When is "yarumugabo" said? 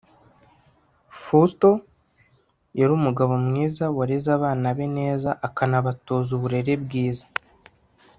2.79-3.33